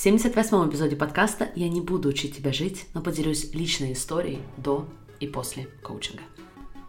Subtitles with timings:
[0.00, 4.88] В 78-м эпизоде подкаста я не буду учить тебя жить, но поделюсь личной историей до
[5.20, 6.22] и после коучинга.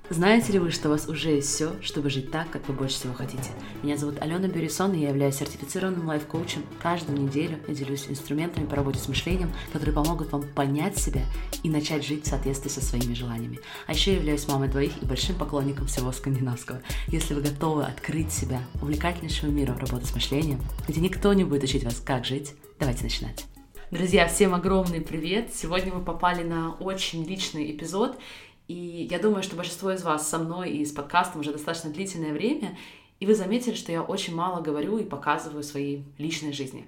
[0.10, 2.96] Знаете ли вы, что у вас уже есть все, чтобы жить так, как вы больше
[2.96, 3.50] всего хотите?
[3.84, 6.64] Меня зовут Алена Бюрисон, и я являюсь сертифицированным лайф-коучем.
[6.82, 11.26] Каждую неделю я делюсь инструментами по работе с мышлением, которые помогут вам понять себя
[11.64, 13.60] и начать жить в соответствии со своими желаниями.
[13.88, 16.82] А еще я являюсь мамой двоих и большим поклонником всего скандинавского.
[17.10, 21.84] Если вы готовы открыть себя увлекательнейшему миру работы с мышлением, где никто не будет учить
[21.84, 23.46] вас, как жить, давайте начинать.
[23.92, 25.54] Друзья, всем огромный привет!
[25.54, 28.18] Сегодня вы попали на очень личный эпизод,
[28.68, 32.34] и я думаю, что большинство из вас со мной и с подкастом уже достаточно длительное
[32.34, 32.76] время,
[33.20, 36.88] и вы заметили, что я очень мало говорю и показываю своей личной жизни.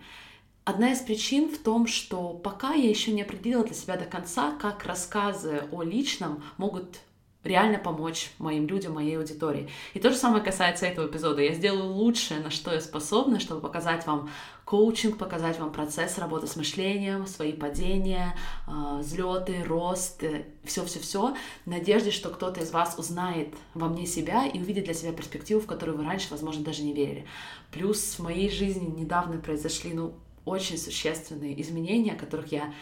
[0.64, 4.58] Одна из причин в том, что пока я еще не определила для себя до конца,
[4.60, 7.02] как рассказы о личном могут
[7.44, 9.70] реально помочь моим людям, моей аудитории.
[9.94, 11.42] И то же самое касается этого эпизода.
[11.42, 14.30] Я сделаю лучшее, на что я способна, чтобы показать вам
[14.66, 20.24] коучинг, показать вам процесс работы с мышлением, свои падения, а, взлеты, рост,
[20.64, 21.36] все-все-все,
[21.66, 25.60] в надежде, что кто-то из вас узнает во мне себя и увидит для себя перспективу,
[25.60, 27.26] в которую вы раньше, возможно, даже не верили.
[27.72, 30.14] Плюс в моей жизни недавно произошли, ну,
[30.46, 32.74] очень существенные изменения, о которых я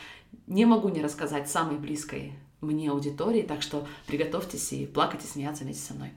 [0.47, 5.63] не могу не рассказать самой близкой мне аудитории, так что приготовьтесь и плакать и смеяться
[5.63, 6.11] вместе со мной.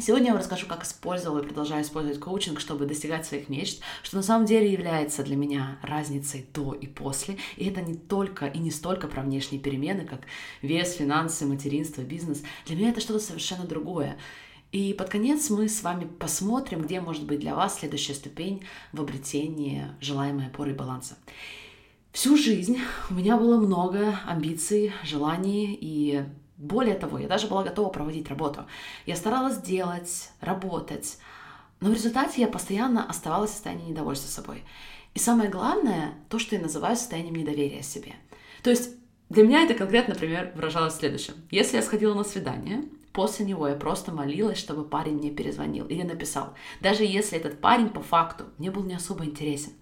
[0.00, 4.16] Сегодня я вам расскажу, как использовала и продолжаю использовать коучинг, чтобы достигать своих мечт, что
[4.16, 7.36] на самом деле является для меня разницей до и после.
[7.56, 10.20] И это не только и не столько про внешние перемены, как
[10.62, 12.44] вес, финансы, материнство, бизнес.
[12.66, 14.16] Для меня это что-то совершенно другое.
[14.70, 18.62] И под конец мы с вами посмотрим, где может быть для вас следующая ступень
[18.92, 21.16] в обретении желаемой опоры и баланса.
[22.12, 22.78] Всю жизнь
[23.10, 26.24] у меня было много амбиций, желаний и
[26.56, 28.66] более того, я даже была готова проводить работу.
[29.06, 31.18] Я старалась делать, работать,
[31.80, 34.64] но в результате я постоянно оставалась в состоянии недовольства собой.
[35.14, 38.14] И самое главное, то, что я называю состоянием недоверия себе.
[38.62, 38.90] То есть
[39.28, 41.34] для меня это конкретно, например, выражалось в следующем.
[41.50, 46.02] Если я сходила на свидание, после него я просто молилась, чтобы парень мне перезвонил или
[46.02, 46.54] написал.
[46.80, 49.72] Даже если этот парень по факту мне был не особо интересен.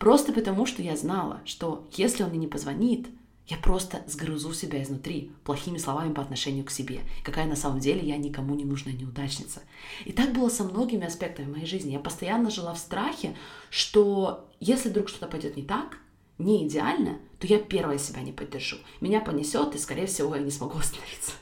[0.00, 3.06] Просто потому, что я знала, что если он мне не позвонит,
[3.46, 7.00] я просто сгрызу себя изнутри плохими словами по отношению к себе.
[7.22, 9.60] Какая на самом деле я никому не нужная неудачница.
[10.06, 11.92] И так было со многими аспектами моей жизни.
[11.92, 13.36] Я постоянно жила в страхе,
[13.68, 15.98] что если вдруг что-то пойдет не так,
[16.38, 18.78] не идеально, то я первая себя не поддержу.
[19.02, 21.32] Меня понесет, и, скорее всего, я не смогу остановиться.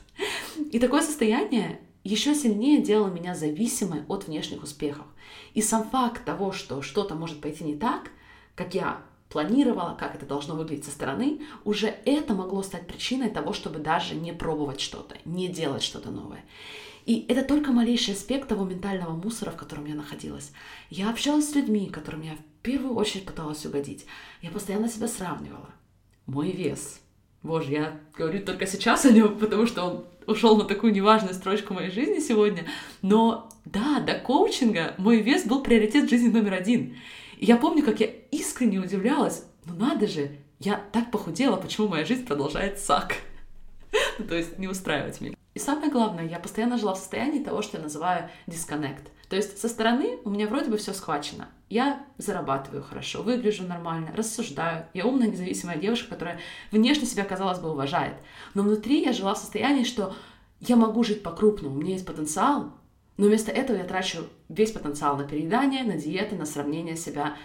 [0.69, 5.05] И такое состояние еще сильнее делало меня зависимой от внешних успехов.
[5.53, 8.11] И сам факт того, что что-то может пойти не так,
[8.59, 13.53] как я планировала, как это должно выглядеть со стороны, уже это могло стать причиной того,
[13.53, 16.43] чтобы даже не пробовать что-то, не делать что-то новое.
[17.05, 20.51] И это только малейший аспект того ментального мусора, в котором я находилась.
[20.89, 24.05] Я общалась с людьми, которым я в первую очередь пыталась угодить.
[24.41, 25.69] Я постоянно себя сравнивала.
[26.25, 26.99] Мой вес.
[27.43, 31.73] Боже, я говорю только сейчас о нем, потому что он ушел на такую неважную строчку
[31.73, 32.65] моей жизни сегодня.
[33.01, 36.97] Но да, до коучинга мой вес был приоритет жизни номер один.
[37.37, 38.18] И я помню, как я
[38.59, 43.15] искренне удивлялась, ну надо же, я так похудела, почему моя жизнь продолжает сак?
[44.19, 45.35] Ну, то есть не устраивать меня.
[45.53, 49.11] И самое главное, я постоянно жила в состоянии того, что я называю дисконнект.
[49.29, 51.47] То есть со стороны у меня вроде бы все схвачено.
[51.69, 54.85] Я зарабатываю хорошо, выгляжу нормально, рассуждаю.
[54.93, 56.39] Я умная, независимая девушка, которая
[56.71, 58.15] внешне себя, казалось бы, уважает.
[58.53, 60.13] Но внутри я жила в состоянии, что
[60.59, 62.73] я могу жить по-крупному, у меня есть потенциал,
[63.19, 64.19] но вместо этого я трачу
[64.49, 67.35] весь потенциал на переедание, на диеты, на сравнение себя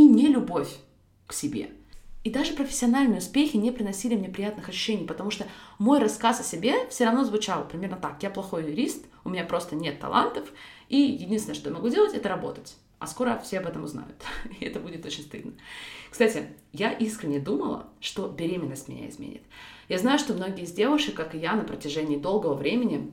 [0.00, 0.76] и не любовь
[1.26, 1.70] к себе.
[2.24, 5.46] И даже профессиональные успехи не приносили мне приятных ощущений, потому что
[5.78, 8.22] мой рассказ о себе все равно звучал примерно так.
[8.22, 10.52] Я плохой юрист, у меня просто нет талантов,
[10.88, 12.76] и единственное, что я могу делать, это работать.
[12.98, 14.22] А скоро все об этом узнают,
[14.60, 15.52] и это будет очень стыдно.
[16.10, 19.42] Кстати, я искренне думала, что беременность меня изменит.
[19.88, 23.10] Я знаю, что многие из девушек, как и я, на протяжении долгого времени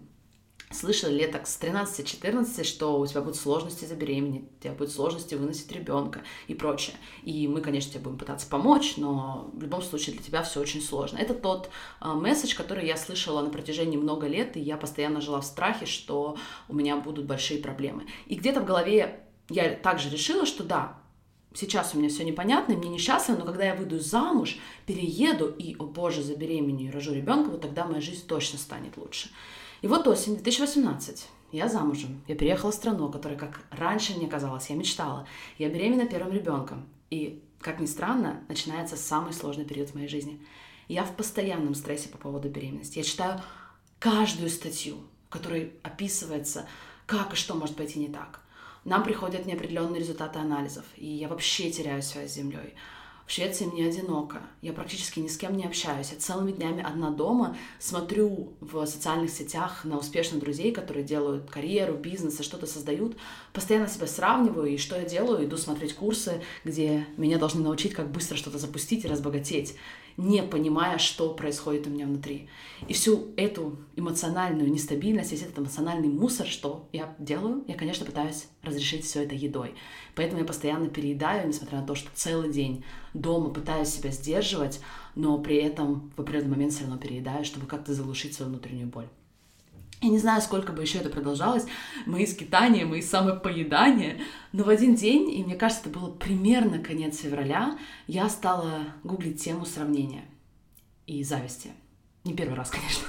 [0.70, 5.36] слышали лет так с 13-14, что у тебя будут сложности забеременеть, у тебя будут сложности
[5.36, 6.96] выносить ребенка и прочее.
[7.24, 10.82] И мы, конечно, тебе будем пытаться помочь, но в любом случае для тебя все очень
[10.82, 11.18] сложно.
[11.18, 11.70] Это тот
[12.02, 15.86] э, месседж, который я слышала на протяжении много лет, и я постоянно жила в страхе,
[15.86, 16.38] что
[16.68, 18.06] у меня будут большие проблемы.
[18.26, 20.98] И где-то в голове я также решила, что да,
[21.54, 25.76] сейчас у меня все непонятно, и мне несчастливо, но когда я выйду замуж, перееду и,
[25.80, 29.30] о боже, забеременею и рожу ребенка, вот тогда моя жизнь точно станет лучше.
[29.82, 31.28] И вот осень 2018.
[31.52, 32.22] Я замужем.
[32.28, 35.28] Я переехала в страну, которая, как раньше мне казалось, я мечтала.
[35.58, 36.88] Я беременна первым ребенком.
[37.10, 40.42] И, как ни странно, начинается самый сложный период в моей жизни.
[40.88, 42.98] Я в постоянном стрессе по поводу беременности.
[42.98, 43.42] Я читаю
[44.00, 44.98] каждую статью,
[45.28, 46.68] в которой описывается,
[47.06, 48.42] как и что может пойти не так.
[48.84, 52.74] Нам приходят неопределенные результаты анализов, и я вообще теряю связь с землей.
[53.28, 56.12] В Швеции мне одиноко, я практически ни с кем не общаюсь.
[56.14, 61.96] Я целыми днями одна дома, смотрю в социальных сетях на успешных друзей, которые делают карьеру,
[61.96, 63.18] бизнес, что-то создают.
[63.52, 65.46] Постоянно себя сравниваю, и что я делаю?
[65.46, 69.76] Иду смотреть курсы, где меня должны научить, как быстро что-то запустить и разбогатеть
[70.18, 72.50] не понимая, что происходит у меня внутри.
[72.88, 78.48] И всю эту эмоциональную нестабильность, весь этот эмоциональный мусор, что я делаю, я, конечно, пытаюсь
[78.64, 79.76] разрешить все это едой.
[80.16, 82.84] Поэтому я постоянно переедаю, несмотря на то, что целый день
[83.14, 84.82] дома пытаюсь себя сдерживать,
[85.16, 89.08] но при этом в определенный момент все равно переедаю, чтобы как-то заглушить свою внутреннюю боль.
[90.02, 91.66] Я не знаю, сколько бы еще это продолжалось,
[92.06, 94.20] мои скитания, мои самопоедания,
[94.52, 99.44] но в один день, и мне кажется, это было примерно конец февраля, я стала гуглить
[99.44, 100.26] тему сравнения
[101.08, 101.72] и зависти.
[102.24, 103.08] Не первый раз, конечно.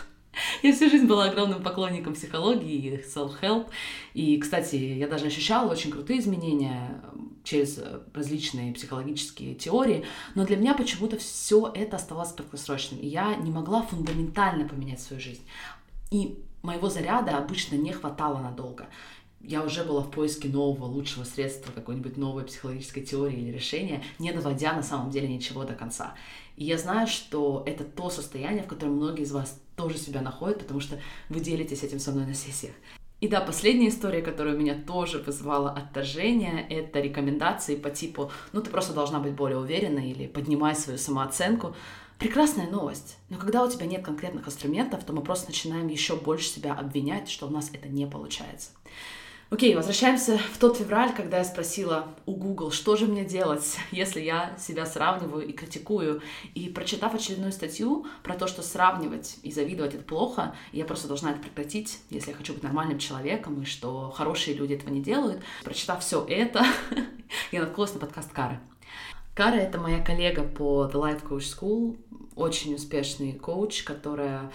[0.63, 3.69] Я всю жизнь была огромным поклонником психологии и self-help.
[4.15, 7.03] И, кстати, я даже ощущала очень крутые изменения
[7.45, 7.81] через
[8.15, 13.83] различные психологические теории, но для меня почему-то все это оставалось краткосрочным, и я не могла
[13.83, 15.43] фундаментально поменять свою жизнь.
[16.11, 18.87] И моего заряда обычно не хватало надолго.
[19.41, 24.33] Я уже была в поиске нового, лучшего средства, какой-нибудь новой психологической теории или решения, не
[24.33, 26.15] доводя на самом деле ничего до конца.
[26.57, 30.59] И я знаю, что это то состояние, в котором многие из вас тоже себя находят,
[30.59, 32.75] потому что вы делитесь этим со мной на сессиях.
[33.21, 38.61] И да, последняя история, которая у меня тоже вызывала отторжение, это рекомендации по типу, ну
[38.61, 41.75] ты просто должна быть более уверенной или поднимай свою самооценку.
[42.19, 43.17] Прекрасная новость.
[43.29, 47.31] Но когда у тебя нет конкретных инструментов, то мы просто начинаем еще больше себя обвинять,
[47.31, 48.71] что у нас это не получается.
[49.51, 54.21] Окей, возвращаемся в тот февраль, когда я спросила у Google, что же мне делать, если
[54.21, 56.21] я себя сравниваю и критикую.
[56.55, 61.31] И прочитав очередную статью про то, что сравнивать и завидовать это плохо, я просто должна
[61.31, 65.41] это прекратить, если я хочу быть нормальным человеком, и что хорошие люди этого не делают.
[65.63, 66.67] Прочитав все это,
[67.53, 68.59] я наткнулась на подкаст Кары.
[69.39, 71.97] Кара— это моя коллега по The Life Coach School,
[72.35, 74.51] очень успешный коуч, которая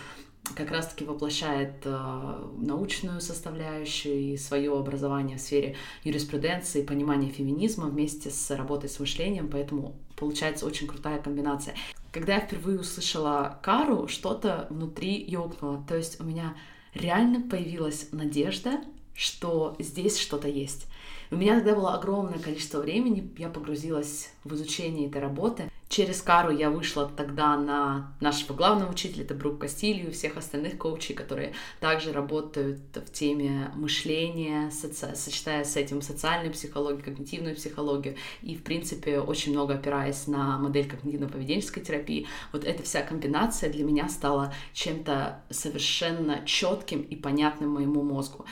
[0.55, 8.29] как раз-таки воплощает э, научную составляющую и свое образование в сфере юриспруденции, понимания феминизма вместе
[8.29, 11.75] с работой с мышлением, поэтому получается очень крутая комбинация.
[12.11, 16.57] Когда я впервые услышала Кару, что-то внутри ёкнуло, то есть у меня
[16.93, 18.81] реально появилась надежда,
[19.15, 20.87] что здесь что-то есть.
[21.31, 25.71] У меня тогда было огромное количество времени, я погрузилась в изучение этой работы.
[25.89, 31.15] Через Кару я вышла тогда на нашего главного учителя, это Брук Кастилью, всех остальных коучей,
[31.15, 35.15] которые также работают в теме мышления, соци...
[35.15, 40.87] сочетая с этим социальную психологию, когнитивную психологию, и, в принципе, очень много опираясь на модель
[40.87, 42.27] когнитивно-поведенческой терапии.
[42.51, 48.45] Вот эта вся комбинация для меня стала чем-то совершенно четким и понятным моему мозгу.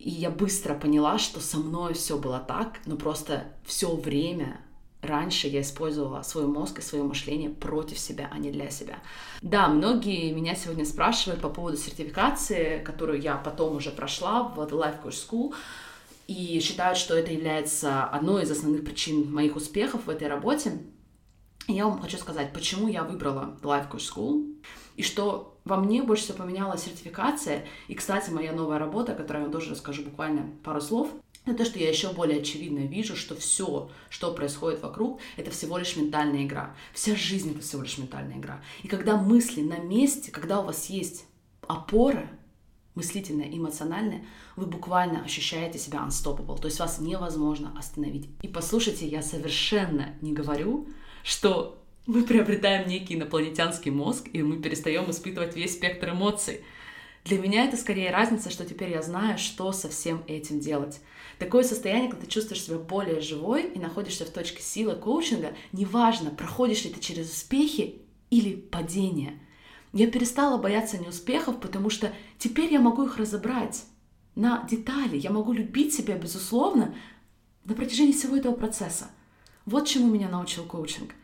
[0.00, 4.62] И я быстро поняла, что со мной все было так, но просто все время
[5.02, 9.00] раньше я использовала свой мозг и свое мышление против себя, а не для себя.
[9.42, 14.70] Да, многие меня сегодня спрашивают по поводу сертификации, которую я потом уже прошла в The
[14.70, 15.54] Life Coach School,
[16.26, 20.78] и считают, что это является одной из основных причин моих успехов в этой работе.
[21.66, 24.54] И я вам хочу сказать, почему я выбрала The Life Coach School,
[25.00, 27.66] и что во мне больше всего поменялась сертификация.
[27.88, 31.08] И, кстати, моя новая работа, о которой я вам тоже расскажу буквально пару слов,
[31.46, 35.78] это то, что я еще более очевидно вижу, что все, что происходит вокруг, это всего
[35.78, 36.76] лишь ментальная игра.
[36.92, 38.60] Вся жизнь это всего лишь ментальная игра.
[38.82, 41.24] И когда мысли на месте, когда у вас есть
[41.66, 42.28] опора,
[42.94, 44.26] мыслительная, эмоциональная,
[44.56, 48.28] вы буквально ощущаете себя unstoppable, то есть вас невозможно остановить.
[48.42, 50.88] И послушайте, я совершенно не говорю,
[51.22, 56.62] что мы приобретаем некий инопланетянский мозг, и мы перестаем испытывать весь спектр эмоций.
[57.24, 61.00] Для меня это скорее разница, что теперь я знаю, что со всем этим делать.
[61.38, 66.30] Такое состояние, когда ты чувствуешь себя более живой и находишься в точке силы коучинга, неважно,
[66.30, 69.38] проходишь ли ты через успехи или падения.
[69.92, 73.84] Я перестала бояться неуспехов, потому что теперь я могу их разобрать
[74.34, 75.16] на детали.
[75.16, 76.94] Я могу любить себя, безусловно,
[77.64, 79.10] на протяжении всего этого процесса.
[79.66, 81.14] Вот чему меня научил коучинг.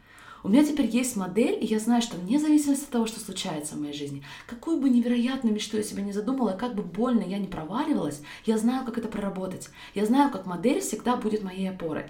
[0.47, 3.75] У меня теперь есть модель, и я знаю, что вне зависимости от того, что случается
[3.75, 7.39] в моей жизни, какую бы невероятную мечту я себе не задумала, как бы больно я
[7.39, 9.71] не проваливалась, я знаю, как это проработать.
[9.97, 12.05] Я знаю, как модель всегда будет моей опорой.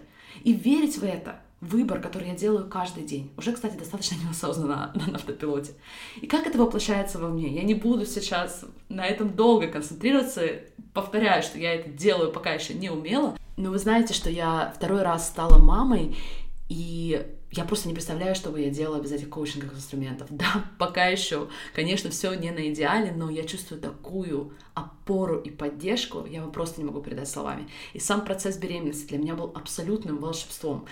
[0.45, 3.33] И верить в это выбор, который я делаю каждый день.
[3.39, 5.73] Уже, кстати, достаточно неосознанно на, на автопилоте.
[6.21, 7.55] И как это воплощается во мне?
[7.55, 10.43] Я не буду сейчас на этом долго концентрироваться.
[10.93, 13.39] Повторяю, что я это делаю пока еще не умела.
[13.57, 16.15] Но вы знаете, что я второй раз стала мамой,
[16.69, 20.29] и я просто не представляю, что бы я делала без этих коучинговых инструментов.
[20.37, 26.27] Да, пока еще, конечно, все не на идеале, но я чувствую такую опору и поддержку,
[26.27, 27.69] я вам просто не могу передать словами.
[27.95, 30.87] И сам процесс беременности для меня был абсолютным волшебством.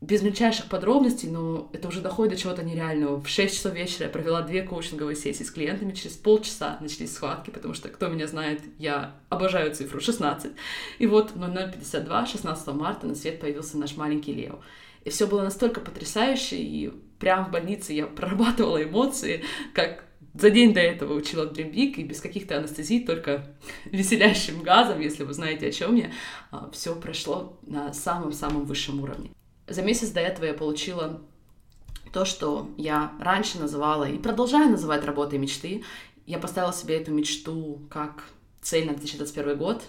[0.00, 3.20] без мельчайших подробностей, но это уже доходит до чего-то нереального.
[3.20, 7.50] В 6 часов вечера я провела две коучинговые сессии с клиентами, через полчаса начались схватки,
[7.50, 10.52] потому что, кто меня знает, я обожаю цифру 16.
[10.98, 14.60] И вот 0052, 16 марта на свет появился наш маленький Лео.
[15.04, 19.44] И все было настолько потрясающе, и прямо в больнице я прорабатывала эмоции,
[19.74, 25.22] как за день до этого учила дримбик, и без каких-то анестезий, только веселящим газом, если
[25.22, 26.10] вы знаете, о чем я,
[26.50, 29.30] а, все прошло на самом-самом высшем уровне.
[29.66, 31.22] За месяц до этого я получила
[32.12, 35.84] то, что я раньше называла и продолжаю называть работой мечты.
[36.26, 38.24] Я поставила себе эту мечту как
[38.60, 39.82] цель на 2021 год,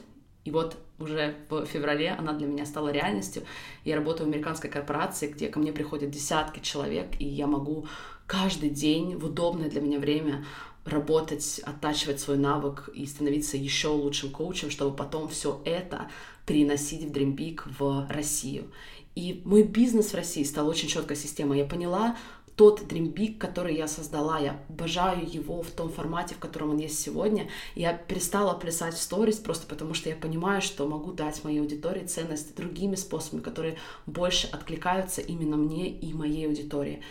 [0.46, 3.44] и вот уже в феврале она для меня стала реальностью.
[3.84, 7.88] Я работаю в американской корпорации, где ко мне приходят десятки человек, и я могу
[8.28, 10.46] каждый день в удобное для меня время
[10.86, 16.10] работать, оттачивать свой навык и становиться еще лучшим коучем, чтобы потом все это
[16.46, 18.72] переносить в Dream Big в Россию.
[19.16, 21.58] И мой бизнес в России стал очень четкой системой.
[21.60, 22.18] Я поняла
[22.56, 24.40] тот Big, который я создала.
[24.40, 27.50] Я обожаю его в том формате, в котором он есть сегодня.
[27.76, 32.06] Я перестала плясать в сторис просто потому, что я понимаю, что могу дать моей аудитории
[32.06, 37.02] ценность другими способами, которые больше откликаются именно мне и моей аудитории.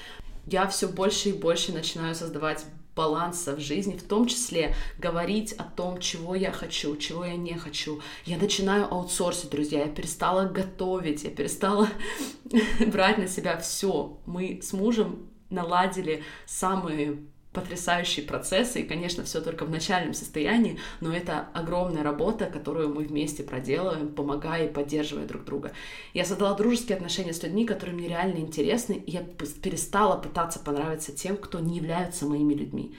[0.47, 5.65] Я все больше и больше начинаю создавать баланса в жизни, в том числе говорить о
[5.65, 8.01] том, чего я хочу, чего я не хочу.
[8.25, 11.89] Я начинаю аутсорсить, друзья, я перестала готовить, я перестала
[12.87, 14.17] брать на себя все.
[14.27, 17.19] Мы с мужем наладили самые
[17.55, 23.05] потрясающие процессы, и, конечно, все только в начальном состоянии, но это огромная работа, которую мы
[23.05, 25.73] вместе проделываем, помогая и поддерживая друг друга.
[26.13, 31.13] Я создала дружеские отношения с людьми, которые мне реально интересны, и я перестала пытаться понравиться
[31.13, 32.97] тем, кто не являются моими людьми.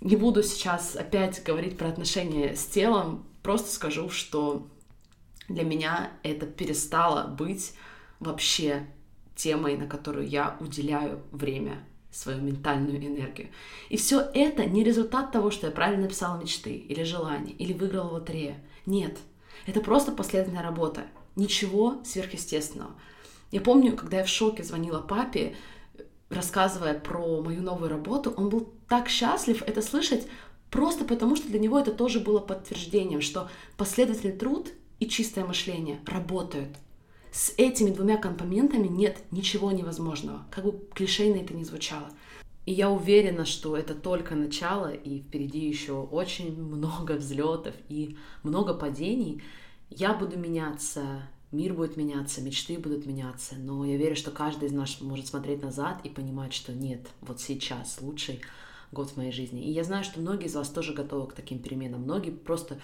[0.00, 4.66] Не буду сейчас опять говорить про отношения с телом, просто скажу, что
[5.48, 7.74] для меня это перестало быть
[8.18, 8.86] вообще
[9.42, 13.48] темой, на которую я уделяю время свою ментальную энергию.
[13.88, 18.10] И все это не результат того, что я правильно написала мечты, или желания, или выиграла
[18.10, 18.56] лотерею.
[18.86, 19.18] Нет,
[19.66, 21.04] это просто последовательная работа.
[21.36, 22.92] Ничего сверхъестественного.
[23.50, 25.56] Я помню, когда я в шоке звонила папе,
[26.28, 30.26] рассказывая про мою новую работу, он был так счастлив это слышать,
[30.70, 34.70] просто потому что для него это тоже было подтверждением, что последовательный труд
[35.00, 36.68] и чистое мышление работают.
[37.32, 42.10] С этими двумя компонентами нет ничего невозможного, как бы клишейно это ни звучало.
[42.66, 48.74] И я уверена, что это только начало, и впереди еще очень много взлетов и много
[48.74, 49.42] падений.
[49.88, 51.22] Я буду меняться,
[51.52, 55.62] мир будет меняться, мечты будут меняться, но я верю, что каждый из нас может смотреть
[55.62, 58.42] назад и понимать, что нет, вот сейчас лучший
[58.92, 59.64] год в моей жизни.
[59.64, 62.02] И я знаю, что многие из вас тоже готовы к таким переменам.
[62.02, 62.78] Многие просто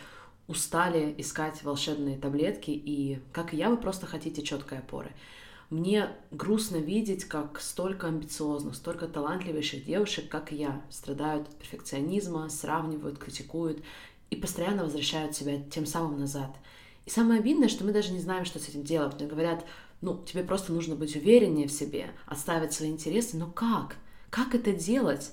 [0.49, 5.13] устали искать волшебные таблетки, и, как и я, вы просто хотите четкой опоры.
[5.71, 12.49] Мне грустно видеть, как столько амбициозных, столько талантливейших девушек, как и я, страдают от перфекционизма,
[12.49, 13.83] сравнивают, критикуют
[14.31, 16.57] и постоянно возвращают себя тем самым назад.
[17.05, 19.15] И самое обидное, что мы даже не знаем, что с этим делать.
[19.19, 19.65] Мне говорят,
[20.01, 23.97] ну, тебе просто нужно быть увереннее в себе, отставить свои интересы, но как?
[24.31, 25.33] Как это делать?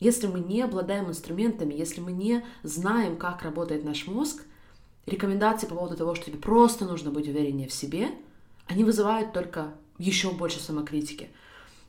[0.00, 4.44] Если мы не обладаем инструментами, если мы не знаем, как работает наш мозг,
[5.06, 8.10] рекомендации по поводу того, что тебе просто нужно быть увереннее в себе,
[8.66, 11.30] они вызывают только еще больше самокритики.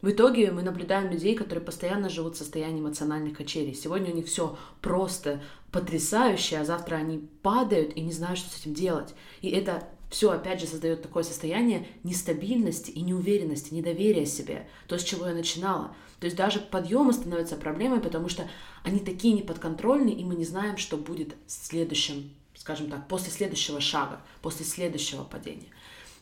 [0.01, 3.73] В итоге мы наблюдаем людей, которые постоянно живут в состоянии эмоциональных качелей.
[3.73, 8.61] Сегодня у них все просто потрясающе, а завтра они падают и не знают, что с
[8.61, 9.13] этим делать.
[9.41, 14.67] И это все, опять же, создает такое состояние нестабильности и неуверенности, недоверия себе.
[14.87, 15.95] То, с чего я начинала.
[16.19, 18.49] То есть даже подъемы становятся проблемой, потому что
[18.83, 24.21] они такие неподконтрольные, и мы не знаем, что будет следующим, скажем так, после следующего шага,
[24.41, 25.69] после следующего падения.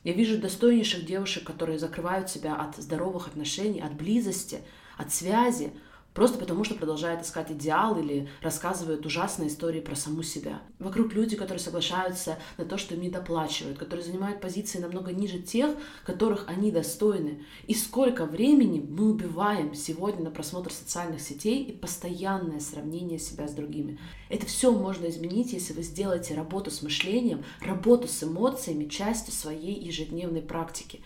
[0.03, 4.60] Я вижу достойнейших девушек, которые закрывают себя от здоровых отношений, от близости,
[4.98, 5.72] от связи,
[6.17, 10.63] просто потому что продолжает искать идеал или рассказывает ужасные истории про саму себя.
[10.79, 15.75] Вокруг люди, которые соглашаются на то, что им недоплачивают, которые занимают позиции намного ниже тех,
[16.03, 17.45] которых они достойны.
[17.67, 23.53] И сколько времени мы убиваем сегодня на просмотр социальных сетей и постоянное сравнение себя с
[23.53, 24.00] другими.
[24.29, 29.79] Это все можно изменить, если вы сделаете работу с мышлением, работу с эмоциями частью своей
[29.79, 31.00] ежедневной практики.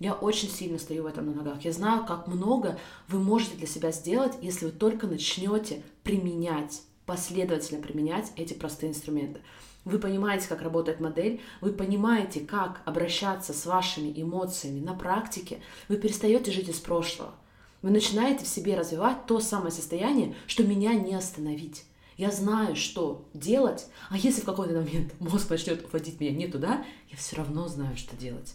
[0.00, 1.64] Я очень сильно стою в этом на ногах.
[1.64, 7.80] Я знаю, как много вы можете для себя сделать, если вы только начнете применять, последовательно
[7.80, 9.40] применять эти простые инструменты.
[9.84, 15.96] Вы понимаете, как работает модель, вы понимаете, как обращаться с вашими эмоциями на практике, вы
[15.96, 17.34] перестаете жить из прошлого.
[17.82, 21.84] Вы начинаете в себе развивать то самое состояние, что меня не остановить.
[22.16, 26.84] Я знаю, что делать, а если в какой-то момент мозг начнет уводить меня не туда,
[27.10, 28.54] я все равно знаю, что делать.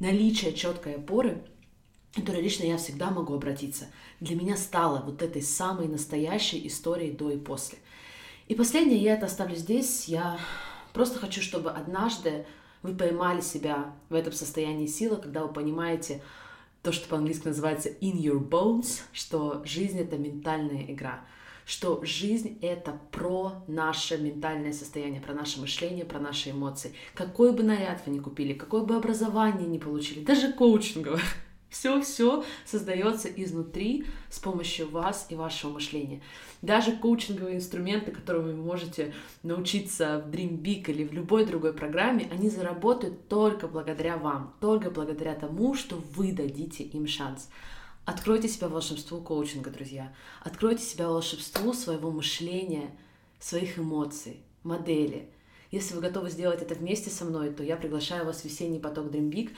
[0.00, 1.44] Наличие четкой опоры,
[2.14, 3.86] которой лично я всегда могу обратиться,
[4.20, 7.78] для меня стало вот этой самой настоящей историей до и после.
[8.48, 10.38] И последнее, я это оставлю здесь, я
[10.94, 12.46] просто хочу, чтобы однажды
[12.82, 16.22] вы поймали себя в этом состоянии силы, когда вы понимаете
[16.82, 21.24] то, что по-английски называется in your bones, что жизнь— это ментальная игра,
[21.68, 26.94] что жизнь— это про наше ментальное состояние, про наше мышление, про наши эмоции.
[27.12, 31.20] Какой бы наряд вы ни купили, какое бы образование ни получили, даже коучинговое,
[31.68, 36.22] все-все создается изнутри с помощью вас и вашего мышления.
[36.62, 42.30] Даже коучинговые инструменты, которые вы можете научиться в Dream Big или в любой другой программе,
[42.32, 47.50] они заработают только благодаря вам, только благодаря тому, что вы дадите им шанс.
[48.08, 50.14] Откройте себя волшебству коучинга, друзья.
[50.40, 52.90] Откройте себя волшебству своего мышления,
[53.38, 55.28] своих эмоций, модели.
[55.70, 59.08] Если вы готовы сделать это вместе со мной, то я приглашаю вас в весенний поток
[59.08, 59.50] Dream Big.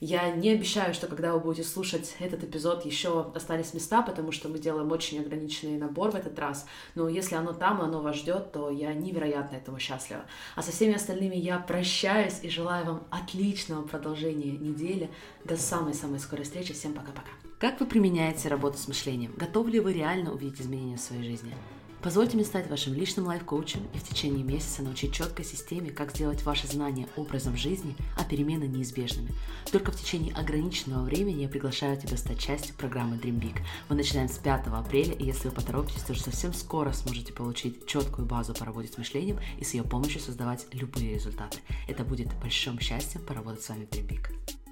[0.00, 4.48] Я не обещаю, что когда вы будете слушать этот эпизод, еще остались места, потому что
[4.48, 6.64] мы делаем очень ограниченный набор в этот раз.
[6.94, 10.24] Но если оно там, и оно вас ждет, то я невероятно этому счастлива.
[10.56, 15.10] А со всеми остальными я прощаюсь и желаю вам отличного продолжения недели.
[15.44, 16.72] До самой-самой скорой встречи.
[16.72, 17.47] Всем пока-пока.
[17.58, 19.32] Как вы применяете работу с мышлением?
[19.36, 21.52] Готовы ли вы реально увидеть изменения в своей жизни?
[22.00, 26.44] Позвольте мне стать вашим личным лайф-коучем и в течение месяца научить четкой системе, как сделать
[26.44, 29.32] ваши знания образом жизни, а перемены неизбежными.
[29.72, 33.58] Только в течение ограниченного времени я приглашаю тебя стать частью программы Dream Big.
[33.88, 37.86] Мы начинаем с 5 апреля, и если вы поторопитесь, то уже совсем скоро сможете получить
[37.86, 41.58] четкую базу по работе с мышлением и с ее помощью создавать любые результаты.
[41.88, 44.67] Это будет большим счастьем поработать с вами в Dream Big.